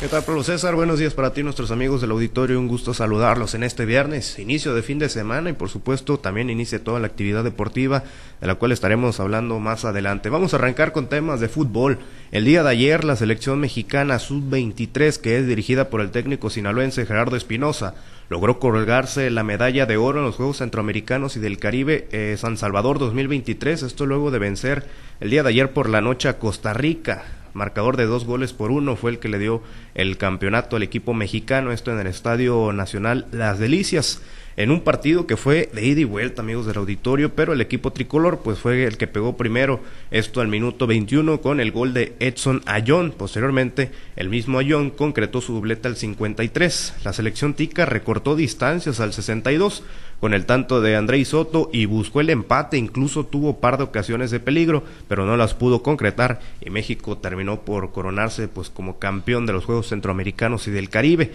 ¿Qué 0.00 0.06
tal, 0.06 0.22
Pablo 0.22 0.44
César? 0.44 0.76
Buenos 0.76 1.00
días 1.00 1.12
para 1.12 1.32
ti, 1.32 1.42
nuestros 1.42 1.72
amigos 1.72 2.00
del 2.00 2.12
auditorio. 2.12 2.60
Un 2.60 2.68
gusto 2.68 2.94
saludarlos 2.94 3.54
en 3.54 3.64
este 3.64 3.84
viernes, 3.84 4.38
inicio 4.38 4.72
de 4.72 4.84
fin 4.84 5.00
de 5.00 5.08
semana 5.08 5.50
y, 5.50 5.54
por 5.54 5.70
supuesto, 5.70 6.20
también 6.20 6.50
inicia 6.50 6.84
toda 6.84 7.00
la 7.00 7.08
actividad 7.08 7.42
deportiva 7.42 8.04
de 8.40 8.46
la 8.46 8.54
cual 8.54 8.70
estaremos 8.70 9.18
hablando 9.18 9.58
más 9.58 9.84
adelante. 9.84 10.28
Vamos 10.28 10.54
a 10.54 10.58
arrancar 10.58 10.92
con 10.92 11.08
temas 11.08 11.40
de 11.40 11.48
fútbol. 11.48 11.98
El 12.30 12.44
día 12.44 12.62
de 12.62 12.70
ayer, 12.70 13.02
la 13.02 13.16
selección 13.16 13.58
mexicana 13.58 14.20
sub-23, 14.20 15.18
que 15.18 15.36
es 15.36 15.48
dirigida 15.48 15.90
por 15.90 16.00
el 16.00 16.12
técnico 16.12 16.48
sinaloense 16.48 17.04
Gerardo 17.04 17.34
Espinosa, 17.34 17.96
logró 18.28 18.60
colgarse 18.60 19.30
la 19.30 19.42
medalla 19.42 19.84
de 19.84 19.96
oro 19.96 20.20
en 20.20 20.26
los 20.26 20.36
Juegos 20.36 20.58
Centroamericanos 20.58 21.36
y 21.36 21.40
del 21.40 21.58
Caribe 21.58 22.06
eh, 22.12 22.36
San 22.38 22.56
Salvador 22.56 23.00
2023. 23.00 23.82
Esto 23.82 24.06
luego 24.06 24.30
de 24.30 24.38
vencer 24.38 24.86
el 25.18 25.30
día 25.30 25.42
de 25.42 25.48
ayer 25.48 25.72
por 25.72 25.88
la 25.88 26.00
noche 26.00 26.28
a 26.28 26.38
Costa 26.38 26.72
Rica 26.72 27.24
marcador 27.58 27.98
de 27.98 28.06
dos 28.06 28.24
goles 28.24 28.54
por 28.54 28.70
uno 28.70 28.96
fue 28.96 29.10
el 29.10 29.18
que 29.18 29.28
le 29.28 29.38
dio 29.38 29.62
el 29.94 30.16
campeonato 30.16 30.76
al 30.76 30.82
equipo 30.82 31.12
mexicano, 31.12 31.72
esto 31.72 31.92
en 31.92 31.98
el 31.98 32.06
Estadio 32.06 32.72
Nacional 32.72 33.26
Las 33.32 33.58
Delicias 33.58 34.22
en 34.58 34.72
un 34.72 34.80
partido 34.80 35.24
que 35.24 35.36
fue 35.36 35.70
de 35.72 35.86
ida 35.86 36.00
y 36.00 36.04
vuelta, 36.04 36.42
amigos 36.42 36.66
del 36.66 36.78
auditorio, 36.78 37.32
pero 37.32 37.52
el 37.52 37.60
equipo 37.60 37.92
tricolor 37.92 38.40
pues 38.42 38.58
fue 38.58 38.82
el 38.86 38.96
que 38.96 39.06
pegó 39.06 39.36
primero 39.36 39.78
esto 40.10 40.40
al 40.40 40.48
minuto 40.48 40.88
21 40.88 41.40
con 41.40 41.60
el 41.60 41.70
gol 41.70 41.94
de 41.94 42.16
Edson 42.18 42.62
Ayón. 42.66 43.14
Posteriormente, 43.16 43.92
el 44.16 44.28
mismo 44.28 44.58
Ayón 44.58 44.90
concretó 44.90 45.40
su 45.40 45.54
doblete 45.54 45.86
al 45.86 45.94
53. 45.94 46.94
La 47.04 47.12
selección 47.12 47.54
tica 47.54 47.86
recortó 47.86 48.34
distancias 48.34 48.98
al 48.98 49.12
62 49.12 49.84
con 50.18 50.34
el 50.34 50.44
tanto 50.44 50.80
de 50.80 50.96
Andrei 50.96 51.24
Soto 51.24 51.70
y 51.72 51.86
buscó 51.86 52.20
el 52.20 52.30
empate, 52.30 52.78
incluso 52.78 53.26
tuvo 53.26 53.60
par 53.60 53.78
de 53.78 53.84
ocasiones 53.84 54.32
de 54.32 54.40
peligro, 54.40 54.82
pero 55.06 55.24
no 55.24 55.36
las 55.36 55.54
pudo 55.54 55.84
concretar 55.84 56.40
y 56.60 56.70
México 56.70 57.16
terminó 57.16 57.60
por 57.60 57.92
coronarse 57.92 58.48
pues 58.48 58.70
como 58.70 58.98
campeón 58.98 59.46
de 59.46 59.52
los 59.52 59.64
Juegos 59.64 59.86
Centroamericanos 59.86 60.66
y 60.66 60.72
del 60.72 60.90
Caribe. 60.90 61.30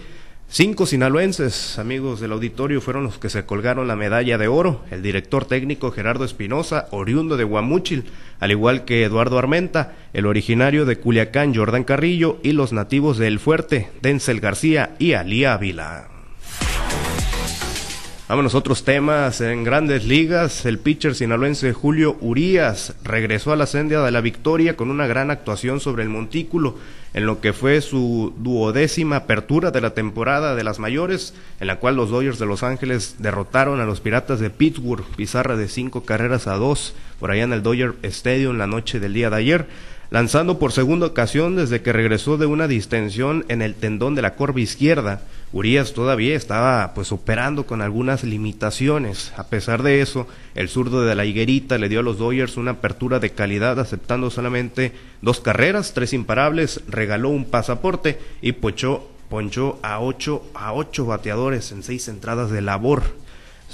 Cinco 0.56 0.86
sinaloenses, 0.86 1.80
amigos 1.80 2.20
del 2.20 2.30
auditorio, 2.30 2.80
fueron 2.80 3.02
los 3.02 3.18
que 3.18 3.28
se 3.28 3.44
colgaron 3.44 3.88
la 3.88 3.96
medalla 3.96 4.38
de 4.38 4.46
oro. 4.46 4.84
El 4.92 5.02
director 5.02 5.46
técnico 5.46 5.90
Gerardo 5.90 6.24
Espinosa, 6.24 6.86
oriundo 6.92 7.36
de 7.36 7.42
Guamúchil, 7.42 8.04
al 8.38 8.52
igual 8.52 8.84
que 8.84 9.02
Eduardo 9.02 9.36
Armenta, 9.36 9.96
el 10.12 10.26
originario 10.26 10.84
de 10.84 10.94
Culiacán, 10.94 11.56
Jordan 11.56 11.82
Carrillo, 11.82 12.38
y 12.44 12.52
los 12.52 12.72
nativos 12.72 13.18
de 13.18 13.26
El 13.26 13.40
Fuerte, 13.40 13.90
Denzel 14.00 14.38
García 14.38 14.94
y 15.00 15.14
Ali 15.14 15.44
Ávila. 15.44 16.13
Vámonos 18.34 18.56
otros 18.56 18.82
temas. 18.82 19.40
En 19.40 19.62
grandes 19.62 20.06
ligas, 20.06 20.66
el 20.66 20.80
pitcher 20.80 21.14
sinaloense 21.14 21.72
Julio 21.72 22.16
Urías 22.20 22.96
regresó 23.04 23.52
a 23.52 23.56
la 23.56 23.66
senda 23.66 24.04
de 24.04 24.10
la 24.10 24.20
victoria 24.20 24.74
con 24.74 24.90
una 24.90 25.06
gran 25.06 25.30
actuación 25.30 25.78
sobre 25.78 26.02
el 26.02 26.08
montículo 26.08 26.76
en 27.12 27.26
lo 27.26 27.40
que 27.40 27.52
fue 27.52 27.80
su 27.80 28.34
duodécima 28.36 29.14
apertura 29.14 29.70
de 29.70 29.80
la 29.80 29.94
temporada 29.94 30.56
de 30.56 30.64
las 30.64 30.80
mayores, 30.80 31.32
en 31.60 31.68
la 31.68 31.78
cual 31.78 31.94
los 31.94 32.10
Dodgers 32.10 32.40
de 32.40 32.46
Los 32.46 32.64
Ángeles 32.64 33.14
derrotaron 33.20 33.80
a 33.80 33.84
los 33.86 34.00
Piratas 34.00 34.40
de 34.40 34.50
Pittsburgh, 34.50 35.04
pizarra 35.14 35.54
de 35.54 35.68
cinco 35.68 36.02
carreras 36.02 36.48
a 36.48 36.56
dos, 36.56 36.92
por 37.20 37.30
allá 37.30 37.44
en 37.44 37.52
el 37.52 37.62
Dodger 37.62 37.94
Stadium 38.02 38.58
la 38.58 38.66
noche 38.66 38.98
del 38.98 39.14
día 39.14 39.30
de 39.30 39.36
ayer 39.36 39.68
lanzando 40.14 40.60
por 40.60 40.70
segunda 40.70 41.06
ocasión 41.06 41.56
desde 41.56 41.82
que 41.82 41.92
regresó 41.92 42.36
de 42.36 42.46
una 42.46 42.68
distensión 42.68 43.44
en 43.48 43.62
el 43.62 43.74
tendón 43.74 44.14
de 44.14 44.22
la 44.22 44.36
corva 44.36 44.60
izquierda. 44.60 45.22
Urias 45.52 45.92
todavía 45.92 46.36
estaba 46.36 46.94
pues 46.94 47.10
operando 47.10 47.66
con 47.66 47.82
algunas 47.82 48.22
limitaciones. 48.22 49.32
A 49.36 49.48
pesar 49.48 49.82
de 49.82 50.02
eso, 50.02 50.28
el 50.54 50.68
zurdo 50.68 51.04
de 51.04 51.16
la 51.16 51.24
higuerita 51.24 51.78
le 51.78 51.88
dio 51.88 51.98
a 51.98 52.04
los 52.04 52.18
Dodgers 52.18 52.56
una 52.56 52.70
apertura 52.70 53.18
de 53.18 53.30
calidad 53.30 53.80
aceptando 53.80 54.30
solamente 54.30 54.92
dos 55.20 55.40
carreras, 55.40 55.94
tres 55.94 56.12
imparables, 56.12 56.82
regaló 56.86 57.30
un 57.30 57.46
pasaporte 57.46 58.20
y 58.40 58.52
ponchó, 58.52 59.10
ponchó 59.28 59.80
a 59.82 59.98
ocho 59.98 60.44
a 60.54 60.74
ocho 60.74 61.06
bateadores 61.06 61.72
en 61.72 61.82
seis 61.82 62.06
entradas 62.06 62.52
de 62.52 62.62
labor. 62.62 63.02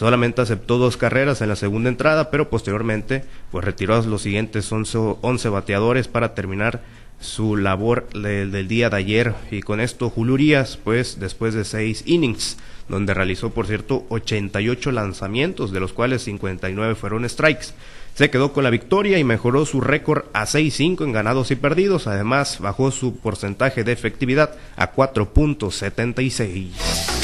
Solamente 0.00 0.40
aceptó 0.40 0.78
dos 0.78 0.96
carreras 0.96 1.42
en 1.42 1.50
la 1.50 1.56
segunda 1.56 1.90
entrada, 1.90 2.30
pero 2.30 2.48
posteriormente 2.48 3.22
pues 3.50 3.62
retiró 3.62 3.94
a 3.94 4.00
los 4.00 4.22
siguientes 4.22 4.72
11, 4.72 5.48
bateadores 5.50 6.08
para 6.08 6.34
terminar 6.34 6.80
su 7.20 7.58
labor 7.58 8.08
del 8.14 8.66
día 8.66 8.89
de 8.89 8.96
ayer. 8.96 9.34
Y 9.50 9.60
con 9.60 9.78
esto 9.78 10.08
Julio 10.08 10.64
pues 10.84 11.20
después 11.20 11.52
de 11.52 11.66
seis 11.66 12.02
innings 12.06 12.56
donde 12.89 13.12
realizó 13.12 13.50
por 13.50 13.66
cierto 13.66 14.06
88 14.08 14.90
lanzamientos 14.90 15.70
de 15.70 15.80
los 15.80 15.92
cuales 15.92 16.22
59 16.22 16.94
fueron 16.94 17.28
strikes. 17.28 17.74
Se 18.14 18.30
quedó 18.30 18.55
con 18.55 18.64
la 18.64 18.70
victoria 18.70 19.18
y 19.18 19.24
mejoró 19.24 19.66
su 19.66 19.83
récord 19.83 20.24
a 20.33 20.46
6-5 20.46 21.05
en 21.05 21.12
ganados 21.12 21.50
y 21.50 21.56
perdidos. 21.56 22.06
Además 22.06 22.58
bajó 22.58 22.90
su 22.90 23.18
porcentaje 23.18 23.84
de 23.84 23.92
efectividad 23.92 24.55
a 24.77 24.94
4.76 24.94 27.20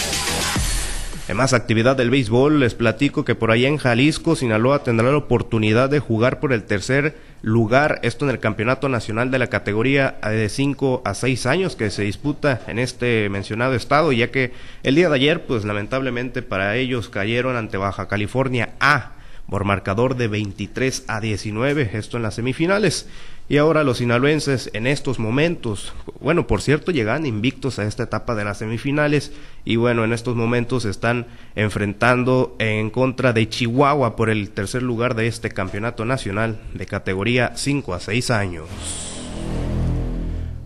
en 1.29 1.37
más 1.37 1.53
actividad 1.53 1.97
del 1.97 2.11
béisbol, 2.11 2.61
les 2.61 2.75
platico 2.75 3.25
que 3.25 3.35
por 3.35 3.51
allá 3.51 3.67
en 3.67 3.79
Jalisco, 3.79 4.37
Sinaloa 4.37 4.85
tendrá 4.85 5.11
la 5.11 5.17
oportunidad 5.17 5.91
de 5.91 5.99
jugar 5.99 6.39
por 6.39 6.53
el 6.53 6.63
tercer 6.63 7.17
lugar, 7.43 7.99
esto 8.03 8.25
en 8.25 8.31
el 8.31 8.39
Campeonato 8.39 8.89
Nacional 8.89 9.33
de 9.33 9.41
la 9.41 9.49
categoría 9.49 10.19
de 10.23 10.49
5 10.49 11.03
a 11.05 11.15
6 11.15 11.47
años 11.47 11.75
que 11.75 11.91
se 11.91 12.03
disputa 12.03 12.61
en 12.69 12.79
este 12.79 13.29
mencionado 13.29 13.75
estado, 13.75 14.13
ya 14.13 14.31
que 14.31 14.53
el 14.85 14.95
día 14.95 15.09
de 15.09 15.17
ayer, 15.17 15.43
pues 15.47 15.65
lamentablemente 15.65 16.43
para 16.43 16.77
ellos 16.77 17.09
cayeron 17.09 17.57
ante 17.57 17.77
Baja 17.77 18.07
California 18.07 18.71
A 18.79 19.13
por 19.49 19.65
marcador 19.65 20.17
de 20.17 20.29
23 20.29 21.05
a 21.09 21.21
19, 21.21 21.91
esto 21.95 22.17
en 22.17 22.23
las 22.23 22.35
semifinales. 22.35 23.09
Y 23.49 23.59
ahora 23.59 23.85
los 23.85 23.99
sinaloenses 23.99 24.71
en 24.73 24.89
estos 24.89 25.21
momentos, 25.21 25.93
bueno, 26.21 26.49
por 26.49 26.63
cierto, 26.63 26.91
llegan 26.91 27.27
invictos 27.27 27.79
a 27.79 27.85
esta 27.85 28.03
etapa 28.03 28.35
de 28.35 28.45
las 28.45 28.59
semifinales 28.59 29.33
y 29.65 29.77
bueno, 29.77 30.05
en 30.05 30.13
estos 30.13 30.35
momentos 30.35 30.85
están 30.85 31.27
enfrentando 31.55 32.57
en 32.59 32.91
contra 32.91 33.33
de 33.33 33.49
Chihuahua 33.49 34.17
por 34.17 34.31
el 34.31 34.51
tercer 34.51 34.83
lugar 34.83 35.15
de 35.15 35.29
este 35.29 35.51
campeonato 35.51 36.05
nacional 36.05 36.59
de 36.75 36.87
categoría 36.87 37.53
5 37.55 37.95
a 37.95 38.01
6 38.01 38.31
años. 38.33 39.16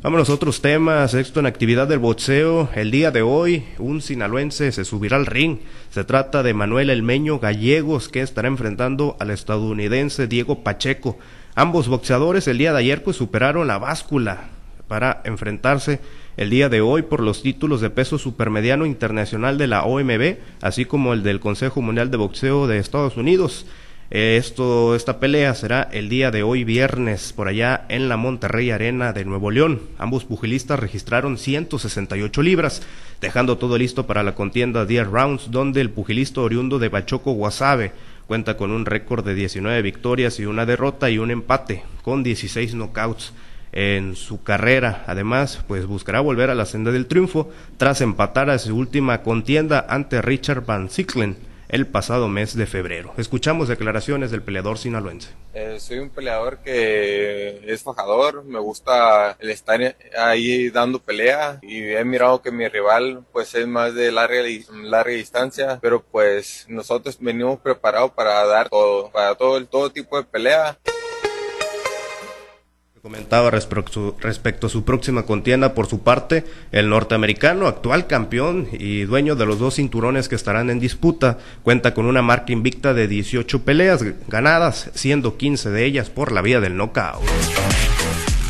Vámonos 0.03 0.31
a 0.31 0.33
otros 0.33 0.63
temas. 0.63 1.13
Esto 1.13 1.41
en 1.41 1.47
actividad 1.47 1.87
del 1.87 1.99
boxeo. 1.99 2.71
El 2.75 2.91
día 2.91 3.11
de 3.11 3.21
hoy, 3.21 3.65
un 3.79 4.01
sinaloense 4.01 4.73
se 4.73 4.87
subirá 4.87 5.19
al 5.19 5.27
ring. 5.27 5.59
Se 5.91 6.05
trata 6.05 6.43
de 6.43 6.55
Manuel 6.55 6.89
Elmeño 6.89 7.39
Gallegos, 7.39 8.09
que 8.09 8.23
estará 8.23 8.49
enfrentando 8.49 9.19
al 9.21 9.31
estadounidense 9.31 10.27
Diego 10.27 10.65
Pacheco. 10.65 11.19
Ambos 11.55 11.89
boxeadores 11.89 12.49
el 12.49 12.57
día 12.57 12.73
de 12.73 12.79
ayer 12.79 13.05
pues 13.05 13.19
superaron 13.19 13.67
la 13.67 13.77
báscula 13.77 14.49
para 14.89 15.21
enfrentarse 15.27 16.01
el 16.39 16.49
día 16.49 16.71
de 16.71 16.81
hoy 16.81 17.03
por 17.03 17.21
los 17.21 17.43
títulos 17.43 17.83
de 17.83 17.91
peso 17.91 18.17
supermediano 18.17 18.87
internacional 18.87 19.59
de 19.59 19.67
la 19.67 19.85
OMB, 19.85 20.37
así 20.63 20.87
como 20.87 21.13
el 21.13 21.23
del 21.23 21.41
Consejo 21.41 21.83
Mundial 21.83 22.11
de 22.11 22.17
Boxeo 22.17 22.67
de 22.67 22.79
Estados 22.79 23.19
Unidos. 23.19 23.67
Esto, 24.11 24.97
esta 24.97 25.21
pelea 25.21 25.55
será 25.55 25.89
el 25.93 26.09
día 26.09 26.33
de 26.33 26.43
hoy 26.43 26.65
viernes 26.65 27.33
por 27.33 27.47
allá 27.47 27.85
en 27.89 28.09
la 28.09 28.17
Monterrey 28.17 28.73
Arena 28.73 29.13
de 29.13 29.25
Nuevo 29.25 29.53
León. 29.53 29.83
Ambos 29.99 30.25
pugilistas 30.25 30.81
registraron 30.81 31.39
168 31.39 32.43
libras, 32.43 32.83
dejando 33.21 33.57
todo 33.57 33.79
listo 33.79 34.09
para 34.09 34.25
la 34.25 34.35
contienda 34.35 34.85
10 34.85 35.07
rounds, 35.07 35.51
donde 35.53 35.81
el 35.81 35.91
pugilista 35.91 36.41
oriundo 36.41 36.81
de 36.81 36.89
Bachoco 36.89 37.35
Guasave 37.35 37.93
cuenta 38.27 38.57
con 38.57 38.73
un 38.73 38.85
récord 38.85 39.25
de 39.25 39.37
19 39.37 39.81
victorias 39.81 40.41
y 40.41 40.47
una 40.47 40.67
derrota 40.67 41.09
y 41.09 41.19
un 41.19 41.31
empate, 41.31 41.85
con 42.03 42.25
16 42.25 42.75
knockouts 42.75 43.33
en 43.71 44.17
su 44.17 44.43
carrera. 44.43 45.05
Además, 45.07 45.65
pues 45.69 45.87
buscará 45.87 46.19
volver 46.19 46.51
a 46.51 46.57
la 46.57 46.67
senda 46.67 46.91
del 46.91 47.07
triunfo 47.07 47.49
tras 47.77 48.01
empatar 48.01 48.51
a 48.51 48.59
su 48.59 48.77
última 48.77 49.23
contienda 49.23 49.87
ante 49.89 50.21
Richard 50.21 50.67
Van 50.67 50.91
Sicklen 50.91 51.50
el 51.71 51.87
pasado 51.87 52.29
mes 52.29 52.57
de 52.57 52.67
febrero. 52.67 53.15
Escuchamos 53.17 53.69
declaraciones 53.69 54.31
del 54.31 54.43
peleador 54.43 54.79
sinaloense. 54.79 55.31
Eh, 55.55 55.79
soy 55.81 55.99
un 55.99 56.11
peleador 56.11 56.59
que 56.59 57.61
es 57.65 57.83
fajador, 57.83 58.45
me 58.45 58.59
gusta 58.59 59.37
el 59.41 59.51
estar 59.51 59.81
ahí 60.19 60.71
dando 60.71 61.01
pelea 61.01 61.59
y 61.63 61.83
he 61.83 62.05
mirado 62.05 62.43
que 62.43 62.51
mi 62.51 62.69
rival 62.69 63.25
pues 63.33 63.55
es 63.55 63.67
más 63.67 63.95
de 63.95 64.13
larga, 64.13 64.43
larga 64.83 65.13
distancia, 65.13 65.79
pero 65.81 66.03
pues 66.03 66.67
nosotros 66.69 67.17
venimos 67.21 67.59
preparados 67.61 68.13
para 68.13 68.45
dar 68.47 68.69
todo, 68.69 69.11
para 69.11 69.35
todo 69.35 69.65
todo 69.67 69.91
tipo 69.91 70.17
de 70.17 70.25
pelea. 70.25 70.79
Comentaba 73.11 73.51
respecto, 73.51 74.17
respecto, 74.21 74.69
a 74.69 74.71
su 74.71 74.85
próxima 74.85 75.25
contienda 75.25 75.75
por 75.75 75.89
su 75.89 76.05
parte, 76.05 76.45
el 76.71 76.89
norteamericano, 76.89 77.67
actual 77.67 78.07
campeón 78.07 78.69
y 78.71 79.01
dueño 79.03 79.35
de 79.35 79.47
los 79.47 79.59
dos 79.59 79.75
cinturones 79.75 80.29
que 80.29 80.37
estarán 80.37 80.71
en 80.71 80.79
disputa, 80.79 81.39
cuenta 81.65 81.93
con 81.93 82.07
una 82.07 82.23
marca 82.23 82.53
invicta 82.53 82.95
de 82.95 83.09
18 83.09 83.65
peleas 83.65 84.05
ganadas, 84.29 84.93
siendo 84.95 85.37
15 85.37 85.71
de 85.71 85.87
ellas 85.87 86.09
por 86.09 86.31
la 86.31 86.41
vía 86.41 86.61
del 86.61 86.77
knockout. 86.77 87.21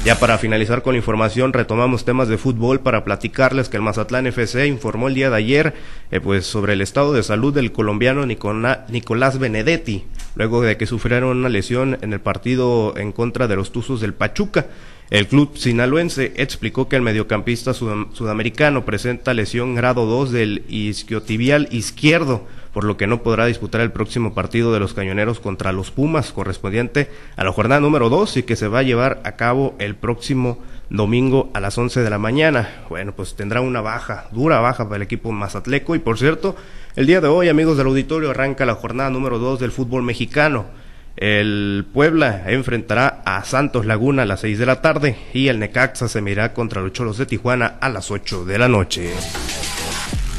Ya 0.03 0.19
para 0.19 0.39
finalizar 0.39 0.81
con 0.81 0.95
la 0.95 0.99
información, 0.99 1.53
retomamos 1.53 2.07
temas 2.07 2.27
de 2.27 2.39
fútbol 2.39 2.81
para 2.81 3.05
platicarles 3.05 3.69
que 3.69 3.77
el 3.77 3.83
Mazatlán 3.83 4.27
FC 4.27 4.67
informó 4.67 5.09
el 5.09 5.15
día 5.15 5.29
de 5.29 5.37
ayer 5.37 5.75
eh, 6.11 6.21
pues 6.21 6.47
sobre 6.47 6.73
el 6.73 6.81
estado 6.81 7.13
de 7.13 7.23
salud 7.23 7.53
del 7.53 7.71
colombiano 7.71 8.25
Nicolás 8.25 9.39
Benedetti, 9.39 10.05
luego 10.37 10.63
de 10.63 10.79
que 10.79 10.87
sufrieron 10.87 11.37
una 11.37 11.51
lesión 11.51 11.99
en 12.01 12.15
el 12.15 12.21
partido 12.21 12.95
en 12.97 13.13
contra 13.13 13.47
de 13.47 13.57
los 13.57 13.73
Tuzos 13.73 14.01
del 14.01 14.15
Pachuca. 14.15 14.69
El 15.11 15.27
club 15.27 15.59
sinaloense 15.59 16.33
explicó 16.37 16.89
que 16.89 16.97
el 16.97 17.03
mediocampista 17.03 17.75
sudamericano 17.75 18.87
presenta 18.87 19.35
lesión 19.35 19.75
grado 19.75 20.07
2 20.07 20.33
del 20.33 20.65
isquiotibial 20.71 21.69
izquierdo, 21.73 22.47
por 22.73 22.85
lo 22.85 22.97
que 22.97 23.07
no 23.07 23.23
podrá 23.23 23.47
disputar 23.47 23.81
el 23.81 23.93
próximo 23.93 24.35
partido 24.35 24.73
de 24.73 24.81
los 24.81 24.95
cañoneros 24.95 25.41
contra 25.41 25.73
los 25.73 25.91
Pumas, 25.91 26.33
correspondiente 26.33 27.11
a 27.37 27.45
la 27.45 27.53
jornada 27.53 27.81
número 27.81 28.09
2 28.09 28.39
y 28.39 28.43
que 28.45 28.57
se 28.57 28.69
va 28.69 28.81
a 28.81 28.85
llevar 28.85 29.21
a 29.25 29.33
cabo 29.33 29.75
el 29.79 29.97
próximo 29.97 30.59
domingo 30.89 31.51
a 31.55 31.61
las 31.61 31.79
11 31.79 32.01
de 32.01 32.11
la 32.11 32.19
mañana. 32.19 32.69
Bueno, 32.89 33.13
pues 33.13 33.35
tendrá 33.35 33.61
una 33.61 33.81
baja, 33.81 34.27
dura 34.33 34.61
baja 34.61 34.85
para 34.85 34.97
el 34.97 35.03
equipo 35.03 35.33
mazatleco 35.33 35.95
y 35.95 36.01
por 36.01 36.19
cierto, 36.19 36.57
el 36.97 37.07
día 37.07 37.21
de 37.21 37.29
hoy, 37.29 37.49
amigos 37.49 37.77
del 37.77 37.87
auditorio, 37.87 38.31
arranca 38.31 38.67
la 38.67 38.75
jornada 38.75 39.11
número 39.11 39.39
2 39.39 39.61
del 39.61 39.73
fútbol 39.73 40.03
mexicano. 40.03 40.67
El 41.17 41.87
Puebla 41.93 42.45
enfrentará 42.47 43.23
a 43.25 43.45
Santos 43.45 43.85
Laguna 43.85 44.23
a 44.23 44.27
las 44.27 44.41
6 44.41 44.59
de 44.59 44.67
la 44.67 44.81
tarde 44.81 45.17
y 45.35 45.49
el 45.49 45.59
Necaxa 45.59 46.09
se 46.09 46.21
mirará 46.23 46.55
contra 46.55 46.81
los 46.81 46.93
Cholos 46.93 47.19
de 47.19 47.27
Tijuana 47.27 47.79
a 47.81 47.89
las 47.89 48.11
8 48.11 48.45
de 48.45 48.59
la 48.59 48.69
noche. 48.69 49.13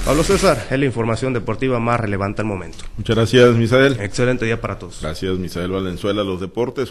Pablo 0.03 0.24
César, 0.24 0.68
es 0.71 0.80
la 0.80 0.86
información 0.86 1.31
deportiva 1.31 1.80
más 1.80 2.00
relevante 2.00 2.42
al 2.42 2.48
momento. 2.48 2.86
Muchas 2.98 3.15
gracias, 3.15 3.56
Misael. 3.56 4.00
Excelente 4.00 4.45
día 4.45 4.59
para 4.59 4.80
todos. 4.80 5.00
Gracias, 5.00 5.38
Misael 5.38 5.69
Valenzuela, 5.69 6.24
los 6.24 6.42
deportes. 6.42 6.89